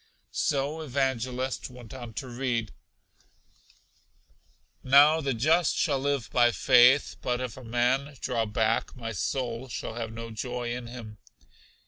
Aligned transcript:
So 0.31 0.81
Evangelist 0.81 1.69
went 1.69 1.93
on 1.93 2.15
to 2.15 2.27
read, 2.27 2.71
'Now 4.83 5.21
the 5.21 5.35
just 5.35 5.77
shall 5.77 5.99
live 5.99 6.31
by 6.31 6.51
faith, 6.51 7.17
but 7.21 7.39
if 7.39 7.55
a 7.55 7.63
man 7.63 8.15
draw 8.19 8.47
back, 8.47 8.95
my 8.95 9.11
soul 9.11 9.67
shall 9.67 9.93
have 9.93 10.11
no 10.11 10.31
joy 10.31 10.73
in 10.75 10.87
him.' 10.87 11.19